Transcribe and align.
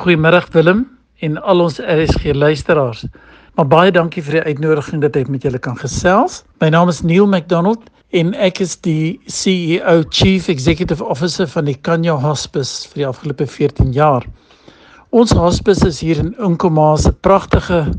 Goeiemôre 0.00 0.40
Willem 0.54 0.86
en 1.20 1.34
al 1.44 1.60
ons 1.60 1.74
RSG 1.76 2.32
luisteraars. 2.32 3.02
Maar 3.58 3.66
baie 3.68 3.90
dankie 3.92 4.22
vir 4.24 4.38
die 4.38 4.54
uitnodiging 4.54 5.02
dat 5.02 5.16
ek 5.20 5.28
met 5.28 5.42
julle 5.44 5.58
kan 5.60 5.74
gesels. 5.76 6.38
My 6.62 6.70
naam 6.72 6.88
is 6.88 7.02
Neil 7.04 7.26
McDonald 7.28 7.82
en 8.16 8.30
ek 8.40 8.62
is 8.64 8.78
die 8.80 9.20
CEO 9.28 9.98
Chief 10.08 10.48
Executive 10.48 11.04
Officer 11.04 11.44
van 11.52 11.68
die 11.68 11.76
Kanya 11.76 12.14
Hospice 12.16 12.88
vir 12.88 13.02
die 13.02 13.06
afgelope 13.10 13.44
14 13.44 13.90
jaar. 13.92 14.24
Ons 15.12 15.34
hospice 15.36 15.84
is 15.84 16.00
hier 16.00 16.22
in 16.22 16.32
Inkomaas, 16.40 17.04
'n 17.04 17.18
pragtige 17.20 17.92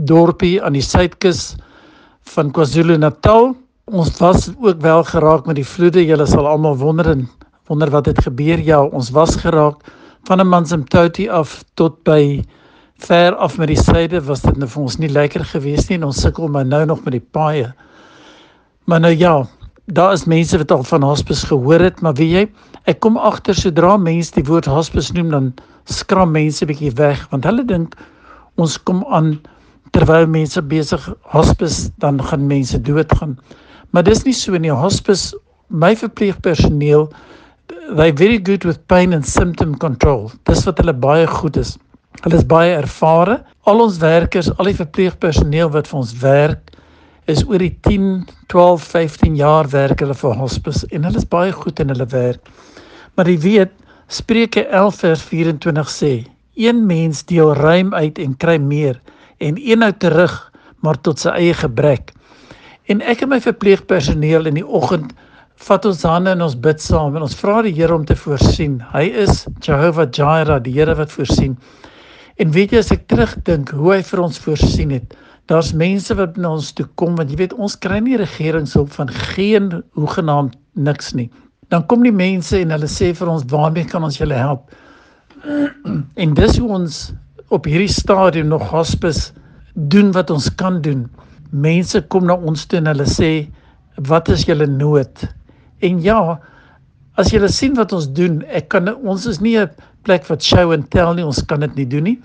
dorpie 0.00 0.62
aan 0.62 0.72
die 0.72 0.86
suidkus 0.86 1.56
van 2.32 2.52
KwaZulu-Natal. 2.56 3.52
Ons 3.92 4.16
was 4.16 4.48
ook 4.48 4.80
wel 4.80 5.04
geraak 5.04 5.44
met 5.44 5.56
die 5.60 5.68
vloede. 5.74 6.06
Julle 6.06 6.26
sal 6.26 6.48
almal 6.48 6.76
wonder 6.76 7.10
en 7.10 7.28
wonder 7.68 7.90
wat 7.90 8.06
het 8.06 8.24
gebeur. 8.24 8.58
Ja, 8.58 8.80
ons 8.80 9.10
was 9.10 9.36
geraak 9.36 9.84
van 10.24 10.40
'n 10.40 10.48
Manzimtoti 10.48 11.28
af 11.28 11.62
tot 11.74 12.02
by 12.04 12.42
ver 12.98 13.34
af 13.36 13.58
met 13.58 13.68
die 13.68 13.82
suide 13.82 14.20
was 14.24 14.40
dit 14.40 14.56
nou 14.56 14.68
vir 14.68 14.82
ons 14.82 14.98
nie 14.98 15.08
lekker 15.08 15.44
geweest 15.44 15.88
nie 15.88 15.98
en 15.98 16.04
ons 16.04 16.20
sukkel 16.20 16.48
maar 16.48 16.66
nou 16.66 16.84
nog 16.84 17.04
met 17.04 17.12
die 17.12 17.26
paaie. 17.36 17.72
Maar 18.84 19.00
nou 19.00 19.12
ja, 19.12 19.46
daar 19.86 20.12
is 20.12 20.24
mense 20.24 20.58
wat 20.58 20.70
al 20.70 20.82
van 20.82 21.02
hospice 21.02 21.46
gehoor 21.46 21.80
het, 21.80 22.00
maar 22.00 22.14
weet 22.14 22.30
jy, 22.30 22.44
ek 22.84 23.00
kom 23.00 23.16
agter 23.16 23.54
sodra 23.54 23.96
mense 23.96 24.32
die 24.34 24.44
woord 24.44 24.64
hospice 24.64 25.12
noem 25.12 25.30
dan 25.30 25.52
skram 25.84 26.32
mense 26.32 26.66
bietjie 26.66 26.92
weg 26.96 27.26
want 27.30 27.44
hulle 27.44 27.64
dink 27.64 27.96
ons 28.56 28.78
kom 28.82 29.04
aan 29.10 29.40
terwyl 29.92 30.26
mense 30.26 30.62
besig 30.62 31.14
hospice 31.34 31.90
dan 31.98 32.22
gaan 32.22 32.46
mense 32.46 32.80
doodgaan. 32.80 33.38
Maar 33.90 34.02
dis 34.02 34.24
nie 34.24 34.34
so 34.34 34.56
nie. 34.58 34.72
Hospice 34.72 35.36
my 35.68 35.94
verpleegpersoneel 35.96 37.08
they 37.96 38.10
very 38.10 38.38
good 38.38 38.64
with 38.64 38.86
pain 38.88 39.12
and 39.12 39.26
symptom 39.26 39.74
control. 39.74 40.30
Dis 40.48 40.64
wat 40.66 40.80
hulle 40.82 40.94
baie 40.94 41.26
goed 41.26 41.56
is. 41.60 41.76
Hulle 42.22 42.38
is 42.40 42.46
baie 42.48 42.72
ervare. 42.74 43.40
Al 43.68 43.82
ons 43.84 43.98
werkers, 44.02 44.50
al 44.58 44.70
die 44.70 44.78
verpleegpersoneel 44.78 45.70
wat 45.74 45.90
vir 45.90 46.00
ons 46.00 46.14
werk, 46.22 46.74
is 47.30 47.44
oor 47.48 47.62
die 47.62 47.72
10, 47.86 48.26
12, 48.52 48.84
15 48.92 49.36
jaar 49.40 49.68
werk 49.72 50.02
hulle 50.04 50.16
vir 50.18 50.36
hospice 50.36 50.84
en 50.92 51.06
hulle 51.08 51.20
is 51.22 51.28
baie 51.28 51.52
goed 51.56 51.80
in 51.80 51.92
hulle 51.92 52.06
werk. 52.12 52.52
Maar 53.16 53.30
jy 53.32 53.38
weet, 53.44 53.72
Spreuke 54.12 54.66
11 54.68 54.98
vers 55.00 55.22
24 55.30 55.88
sê: 55.88 56.12
Een 56.60 56.82
mens 56.86 57.22
deel 57.24 57.54
ruim 57.56 57.94
uit 57.94 58.18
en 58.20 58.34
kry 58.36 58.58
meer 58.60 59.00
en 59.40 59.56
een 59.56 59.82
hou 59.82 59.92
terug 59.98 60.34
maar 60.84 61.00
tot 61.00 61.22
sy 61.22 61.32
eie 61.32 61.54
gebrek. 61.56 62.12
En 62.92 63.00
ek 63.00 63.24
en 63.24 63.32
my 63.32 63.40
verpleegpersoneel 63.40 64.50
in 64.50 64.60
die 64.60 64.66
oggend 64.66 65.14
vat 65.62 65.86
ons 65.86 66.02
hande 66.02 66.32
en 66.34 66.42
ons 66.44 66.56
bid 66.66 66.80
saam 66.82 67.14
en 67.16 67.24
ons 67.24 67.36
vra 67.38 67.60
die 67.64 67.72
Here 67.74 67.94
om 67.94 68.04
te 68.04 68.16
voorsien. 68.18 68.80
Hy 68.92 69.04
is 69.24 69.44
Jehovah 69.64 70.08
Jireh, 70.10 70.58
die 70.62 70.74
Here 70.74 70.94
wat 70.98 71.12
voorsien. 71.14 71.56
En 72.42 72.50
weet 72.50 72.74
jy 72.74 72.82
as 72.82 72.90
ek 72.92 73.06
terugdink 73.08 73.70
hoe 73.76 73.94
hy 73.94 74.00
vir 74.02 74.24
ons 74.24 74.40
voorsien 74.42 74.90
het, 74.90 75.14
daar's 75.48 75.72
mense 75.76 76.14
wat 76.18 76.38
na 76.40 76.54
ons 76.56 76.72
toe 76.74 76.86
kom 76.98 77.14
want 77.20 77.30
jy 77.30 77.38
weet 77.44 77.54
ons 77.54 77.76
kry 77.78 78.00
nie 78.02 78.18
regeringshulp 78.18 78.90
van 78.96 79.12
geen 79.34 79.70
hoegenaamd 79.98 80.56
niks 80.74 81.12
nie. 81.14 81.28
Dan 81.72 81.86
kom 81.88 82.02
die 82.04 82.14
mense 82.14 82.58
en 82.58 82.74
hulle 82.74 82.88
sê 82.90 83.12
vir 83.16 83.30
ons 83.30 83.46
waarmee 83.52 83.86
kan 83.88 84.04
ons 84.04 84.18
julle 84.18 84.38
help? 84.38 84.66
En 86.22 86.34
dis 86.34 86.58
hoe 86.58 86.70
ons 86.72 86.98
op 87.54 87.66
hierdie 87.68 87.92
stadium 87.92 88.50
nog 88.50 88.64
hospice 88.72 89.32
doen 89.92 90.10
wat 90.16 90.30
ons 90.32 90.48
kan 90.58 90.80
doen. 90.82 91.04
Mense 91.50 92.00
kom 92.10 92.26
na 92.26 92.34
ons 92.34 92.66
toe 92.66 92.80
en 92.80 92.90
hulle 92.90 93.06
sê 93.08 93.30
wat 94.10 94.28
is 94.32 94.46
julle 94.48 94.66
nood? 94.70 95.26
En 95.84 96.00
ja, 96.02 96.18
as 97.20 97.30
jy 97.32 97.40
sien 97.52 97.74
wat 97.78 97.92
ons 97.92 98.08
doen, 98.16 98.42
ek 98.48 98.70
kan 98.74 98.88
ons 98.94 99.26
is 99.26 99.40
nie 99.40 99.56
'n 99.58 99.70
plek 100.04 100.28
wat 100.28 100.42
show 100.42 100.72
and 100.72 100.90
tell 100.90 101.14
nie, 101.14 101.24
ons 101.24 101.42
kan 101.42 101.60
dit 101.60 101.76
nie 101.76 101.86
doen 101.86 102.04
nie. 102.04 102.18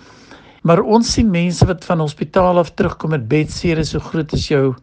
Maar 0.63 0.81
ons 0.81 1.13
sien 1.13 1.29
mense 1.31 1.65
wat 1.65 1.85
van 1.85 1.99
hospitaal 1.99 2.59
af 2.59 2.71
terugkom 2.75 3.11
met 3.11 3.27
bedsere 3.27 3.83
so 3.83 3.99
groot 3.99 4.33
as 4.33 4.47
jou 4.47 4.75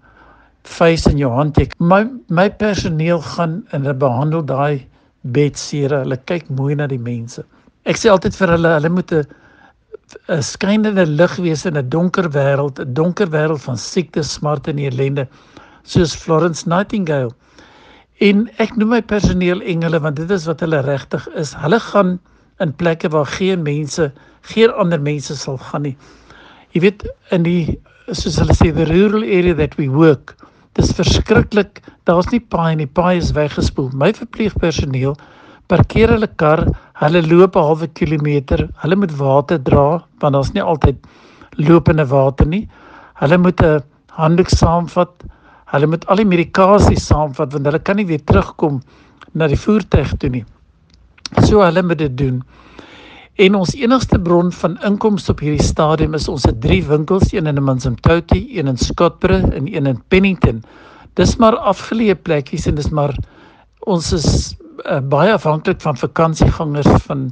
face 0.64 1.10
en 1.10 1.18
jou 1.18 1.30
handtek. 1.30 1.72
My 1.78 2.04
my 2.28 2.48
personeel 2.50 3.20
gaan 3.20 3.64
en 3.72 3.82
hulle 3.82 3.94
behandel 3.94 4.42
daai 4.42 4.86
bedsere. 5.22 6.02
Hulle 6.04 6.18
kyk 6.26 6.48
mooi 6.48 6.74
na 6.74 6.86
die 6.86 6.98
mense. 6.98 7.44
Ek 7.86 7.96
sê 7.96 8.10
altyd 8.10 8.34
vir 8.34 8.54
hulle, 8.56 8.72
hulle 8.78 8.88
moet 8.90 9.12
'n 9.12 9.24
'n 10.28 10.42
skynende 10.42 11.04
lig 11.06 11.36
wees 11.36 11.66
in 11.66 11.76
'n 11.76 11.88
donker 11.88 12.28
wêreld, 12.30 12.80
'n 12.80 12.94
donker 12.94 13.26
wêreld 13.26 13.60
van 13.60 13.76
siekte, 13.76 14.22
smart 14.22 14.68
en 14.68 14.78
ellende, 14.78 15.28
soos 15.84 16.14
Florence 16.14 16.68
Nightingale. 16.68 17.34
En 18.24 18.46
ek 18.62 18.76
noem 18.80 18.94
my 18.94 19.02
personeel 19.04 19.60
engele 19.60 20.00
want 20.00 20.16
dit 20.16 20.30
is 20.32 20.46
wat 20.48 20.62
hulle 20.64 20.80
regtig 20.86 21.26
is. 21.36 21.52
Hulle 21.60 21.80
gaan 21.84 22.14
in 22.64 22.72
plekke 22.72 23.10
waar 23.12 23.28
geen 23.28 23.62
mense, 23.62 24.08
geen 24.48 24.72
ander 24.72 25.00
mense 25.00 25.36
sal 25.36 25.58
gaan 25.60 25.84
nie. 25.84 25.96
Jy 26.72 26.80
weet 26.86 27.04
in 27.36 27.44
die 27.44 27.76
soos 28.08 28.38
hulle 28.40 28.56
sê 28.56 28.70
the 28.72 28.86
rural 28.88 29.24
area 29.24 29.54
that 29.54 29.76
we 29.76 29.90
work. 29.92 30.32
Dis 30.80 30.94
verskriklik. 30.96 31.82
Daar's 32.08 32.30
nie 32.32 32.40
paai 32.40 32.76
nie. 32.80 32.86
Paai 32.88 33.18
is 33.18 33.34
weggespoel. 33.36 33.90
My 33.92 34.12
verpleegpersoneel 34.16 35.16
parkeer 35.68 36.12
hulle 36.14 36.28
kar, 36.40 36.62
hulle 37.02 37.22
loop 37.26 37.56
'n 37.56 37.68
halwe 37.68 37.88
kilometer. 38.00 38.68
Hulle 38.80 38.96
moet 38.96 39.12
water 39.18 39.58
dra 39.58 40.02
want 40.20 40.32
daar's 40.32 40.54
nie 40.54 40.62
altyd 40.62 40.96
lopende 41.58 42.06
water 42.08 42.46
nie. 42.46 42.68
Hulle 43.20 43.38
moet 43.38 43.60
'n 43.60 43.82
handdoek 44.16 44.48
saamvat. 44.48 45.12
Hulle 45.72 45.88
moet 45.90 46.04
al 46.06 46.22
die 46.22 46.28
medikasie 46.28 46.98
saamvat 47.00 47.54
want 47.54 47.66
hulle 47.66 47.82
kan 47.82 47.98
nie 47.98 48.06
weer 48.06 48.22
terugkom 48.22 48.80
na 49.34 49.48
die 49.50 49.58
voertuig 49.58 50.14
toe 50.20 50.30
nie. 50.30 50.44
So 51.42 51.62
hulle 51.64 51.82
moet 51.82 51.98
dit 52.04 52.16
doen. 52.18 52.42
En 53.36 53.56
ons 53.58 53.74
enigste 53.76 54.18
bron 54.22 54.52
van 54.62 54.78
inkomste 54.86 55.34
op 55.34 55.42
hierdie 55.44 55.64
stadium 55.64 56.14
is 56.16 56.28
ons 56.32 56.46
het 56.48 56.60
drie 56.62 56.80
winkels, 56.86 57.34
een 57.34 57.50
in 57.50 57.62
Manzimtoti, 57.62 58.46
een 58.56 58.70
in 58.70 58.78
Scottsboro 58.80 59.42
en 59.52 59.66
een 59.68 59.90
in 59.90 59.98
Pennington. 60.08 60.62
Dis 61.20 61.36
maar 61.40 61.56
afgeleë 61.56 62.16
plekkies 62.24 62.68
en 62.70 62.78
dis 62.78 62.88
maar 62.88 63.12
ons 63.86 64.08
is 64.16 64.28
uh, 64.84 65.00
baie 65.00 65.34
afhanklik 65.34 65.82
van 65.84 65.98
vakansiegangers 66.00 66.88
van 67.08 67.28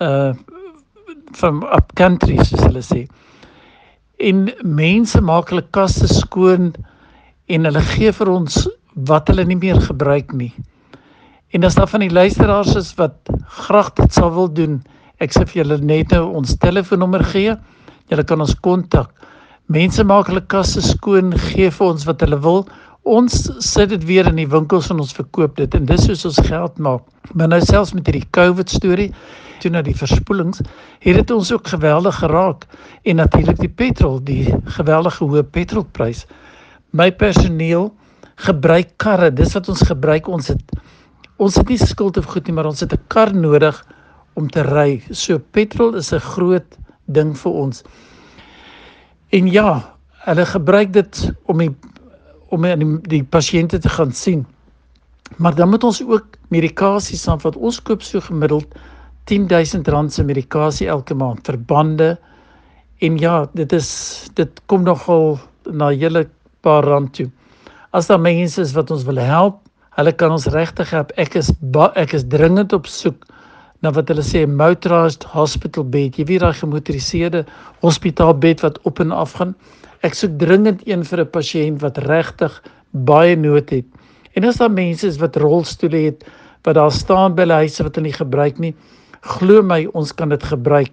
uh 0.00 0.32
van 1.38 1.60
up 1.76 1.92
country 1.94 2.40
soos 2.42 2.64
hulle 2.64 2.80
sê. 2.82 3.04
En 4.18 4.48
mense 4.66 5.20
maak 5.22 5.52
hulle 5.52 5.62
kaste 5.70 6.08
skoon 6.10 6.72
en 7.50 7.66
hulle 7.66 7.82
gee 7.94 8.12
vir 8.14 8.30
ons 8.30 8.62
wat 9.10 9.30
hulle 9.30 9.44
nie 9.48 9.58
meer 9.58 9.80
gebruik 9.82 10.34
nie. 10.36 10.52
En 11.50 11.66
as 11.66 11.74
daar 11.74 11.90
van 11.90 12.04
die 12.04 12.12
luisteraars 12.14 12.76
is 12.78 12.92
wat 12.98 13.30
graag 13.66 13.92
dit 13.98 14.14
sou 14.14 14.28
wil 14.36 14.50
doen, 14.54 14.78
ek 15.18 15.34
sê 15.34 15.42
vir 15.48 15.62
julle 15.62 15.80
net 15.82 16.14
nou 16.14 16.28
ons 16.40 16.54
telefoonnommer 16.62 17.24
gee. 17.32 17.56
Julle 18.10 18.26
kan 18.26 18.42
ons 18.42 18.54
kontak. 18.62 19.10
Mense 19.70 20.04
maak 20.06 20.30
hulle 20.30 20.44
kasse 20.50 20.82
skoon, 20.82 21.34
gee 21.50 21.70
vir 21.74 21.86
ons 21.86 22.06
wat 22.06 22.22
hulle 22.24 22.38
wil. 22.44 22.64
Ons 23.06 23.48
sit 23.64 23.90
dit 23.90 24.02
weer 24.06 24.28
in 24.30 24.38
die 24.38 24.48
winkels 24.50 24.90
en 24.92 25.02
ons 25.02 25.14
verkoop 25.16 25.56
dit 25.58 25.74
en 25.74 25.86
dis 25.88 26.06
hoe 26.06 26.18
ons 26.30 26.42
geld 26.46 26.78
maak. 26.78 27.06
Maar 27.34 27.50
nou 27.50 27.60
selfs 27.64 27.94
met 27.96 28.06
hierdie 28.06 28.28
COVID 28.36 28.70
storie, 28.70 29.08
toe 29.60 29.72
na 29.74 29.82
die 29.84 29.96
verspoelings, 29.96 30.62
het 31.04 31.18
dit 31.18 31.32
ons 31.34 31.50
ook 31.52 31.66
geweldig 31.68 32.16
geraak 32.22 32.66
en 33.04 33.20
natuurlik 33.20 33.58
die 33.60 33.72
petrol, 33.82 34.20
die 34.24 34.46
geweldige 34.76 35.26
hoë 35.26 35.44
petrolprys 35.54 36.24
my 36.92 37.10
personeel 37.12 37.90
gebruik 38.46 38.96
karre. 38.96 39.30
Dis 39.30 39.54
wat 39.54 39.68
ons 39.68 39.82
gebruik. 39.86 40.28
Ons 40.28 40.52
het 40.54 40.76
ons 41.40 41.54
het 41.56 41.70
nie 41.72 41.78
skuld 41.80 42.18
of 42.20 42.26
goed 42.28 42.46
nie, 42.46 42.52
maar 42.52 42.68
ons 42.68 42.80
het 42.80 42.92
'n 42.92 43.00
kar 43.08 43.32
nodig 43.32 43.76
om 44.34 44.48
te 44.48 44.62
ry. 44.62 45.02
So 45.10 45.38
petrol 45.38 45.94
is 45.96 46.12
'n 46.12 46.20
groot 46.20 46.76
ding 47.06 47.34
vir 47.36 47.52
ons. 47.52 47.82
En 49.30 49.46
ja, 49.46 49.96
hulle 50.26 50.46
gebruik 50.46 50.92
dit 50.92 51.32
om 51.46 51.58
die 51.58 51.74
om 52.50 52.62
die, 52.62 52.98
die 53.08 53.22
pasiënte 53.24 53.78
te 53.78 53.88
gaan 53.88 54.12
sien. 54.12 54.46
Maar 55.38 55.54
dan 55.54 55.70
moet 55.70 55.84
ons 55.84 56.02
ook 56.02 56.26
medikasie 56.48 57.18
saam 57.18 57.38
wat 57.44 57.56
ons 57.56 57.78
koop 57.82 58.02
so 58.02 58.20
gemiddeld 58.20 58.66
10000 59.30 59.88
rand 59.88 60.12
se 60.12 60.24
medikasie 60.24 60.88
elke 60.88 61.14
maand 61.14 61.46
vir 61.46 61.58
bande. 61.58 62.18
En 62.98 63.18
ja, 63.18 63.46
dit 63.54 63.72
is 63.72 64.28
dit 64.34 64.60
kom 64.66 64.82
nogal 64.82 65.38
na 65.70 65.92
julle 65.92 66.26
paar 66.62 66.84
rand 66.84 67.12
toe. 67.14 67.28
As 67.92 68.06
daar 68.06 68.20
mense 68.20 68.60
is 68.60 68.74
wat 68.76 68.90
ons 68.90 69.04
wil 69.08 69.18
help, 69.18 69.60
hulle 69.98 70.12
kan 70.12 70.32
ons 70.32 70.46
regtig 70.54 70.90
help. 70.94 71.12
Ek 71.18 71.34
is 71.34 71.50
ek 71.98 72.14
is 72.14 72.24
dringend 72.30 72.72
op 72.72 72.86
soek 72.86 73.26
na 73.82 73.92
wat 73.96 74.10
hulle 74.12 74.24
sê 74.24 74.44
motorized 74.46 75.24
hospital 75.34 75.84
bed. 75.84 76.18
Jy 76.18 76.26
weet 76.28 76.44
daai 76.44 76.56
gemotoriseerde 76.56 77.44
hospitaalbed 77.84 78.62
wat 78.64 78.78
op 78.88 79.00
en 79.00 79.12
af 79.12 79.34
gaan. 79.38 79.54
Ek 80.06 80.14
soek 80.16 80.38
dringend 80.40 80.84
een 80.88 81.04
vir 81.04 81.20
'n 81.24 81.30
pasiënt 81.30 81.80
wat 81.82 81.98
regtig 81.98 82.62
baie 82.92 83.36
nood 83.36 83.70
het. 83.70 83.86
En 84.36 84.44
as 84.44 84.56
daar 84.56 84.70
mense 84.70 85.06
is 85.06 85.18
wat 85.18 85.36
rolstoele 85.36 86.06
het 86.06 86.24
wat 86.64 86.74
daar 86.74 86.92
staan 86.92 87.34
by 87.34 87.42
hulle 87.42 87.62
huise 87.64 87.82
wat 87.82 87.96
hulle 87.96 88.06
nie 88.06 88.18
gebruik 88.18 88.58
nie, 88.58 88.74
glo 89.20 89.62
my, 89.62 89.86
ons 89.94 90.12
kan 90.12 90.28
dit 90.28 90.42
gebruik. 90.42 90.92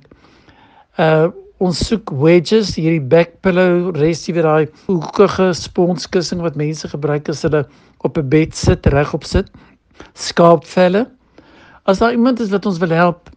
Uh 0.98 1.28
ons 1.63 1.80
soek 1.89 2.12
wedges, 2.21 2.75
hierdie 2.77 3.01
back 3.01 3.42
pillow, 3.42 3.92
restie 3.98 4.33
weer 4.33 4.45
daai 4.45 4.68
hoekige 4.88 5.51
sponskussing 5.57 6.44
wat 6.45 6.59
mense 6.59 6.88
gebruik 6.88 7.30
as 7.30 7.42
hulle 7.48 7.65
op 8.06 8.18
'n 8.18 8.30
bed 8.30 8.56
sit, 8.56 8.86
regop 8.88 9.24
sit. 9.24 9.50
Skaapvelle. 10.13 11.07
As 11.86 12.00
daar 12.00 12.12
iemand 12.12 12.39
is 12.39 12.51
wat 12.51 12.65
ons 12.65 12.77
wil 12.77 12.89
help, 12.89 13.30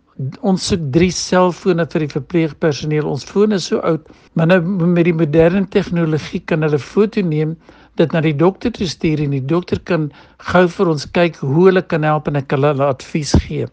Ons 0.45 0.67
soek 0.69 0.83
3 0.93 1.13
selfone 1.17 1.87
vir 1.93 2.03
die 2.05 2.11
verpleegpersoneel. 2.13 3.07
Ons 3.09 3.25
fone 3.25 3.57
is 3.57 3.69
so 3.71 3.81
oud, 3.89 4.09
maar 4.37 4.51
nou 4.51 4.59
met 4.61 5.07
die 5.09 5.17
moderne 5.17 5.63
tegnologie 5.73 6.43
kan 6.51 6.67
hulle 6.67 6.81
foto 6.83 7.23
neem, 7.25 7.55
dit 7.97 8.13
na 8.13 8.21
die 8.25 8.35
dokter 8.37 8.73
toe 8.75 8.89
stuur 8.89 9.23
en 9.25 9.33
die 9.33 9.45
dokter 9.53 9.81
kan 9.89 10.11
gou 10.51 10.67
vir 10.75 10.91
ons 10.93 11.07
kyk 11.17 11.41
hoe 11.41 11.71
hulle 11.71 11.83
kan 11.83 12.05
help 12.05 12.29
en 12.29 12.37
ek 12.41 12.53
hulle 12.53 12.75
advies 12.85 13.33
gee. 13.47 13.69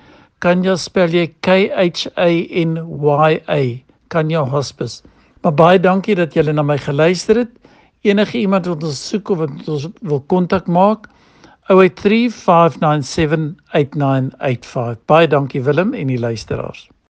Kanya 0.42 0.76
spel 0.76 1.10
jy 1.14 1.26
K 1.40 1.48
H 1.70 2.06
A 2.16 2.28
N 2.64 2.78
Y 3.00 3.40
A. 3.48 3.84
Kanya 4.10 4.44
Hospice. 4.44 5.02
Maar 5.42 5.54
baie 5.54 5.80
dankie 5.80 6.14
dat 6.18 6.34
julle 6.34 6.52
na 6.52 6.62
my 6.62 6.78
geluister 6.78 7.36
het. 7.44 7.50
Enige 8.04 8.38
iemand 8.38 8.66
wat 8.68 8.82
ons 8.84 9.08
soek 9.08 9.28
of 9.32 9.38
wat 9.40 9.68
ons 9.68 9.88
wil 10.04 10.20
kontak 10.28 10.66
maak 10.68 11.08
0835978985. 11.72 11.76
Baie 15.08 15.28
dankie 15.32 15.62
Willem 15.64 15.94
en 15.96 16.06
die 16.12 16.18
luisteraars. 16.20 16.93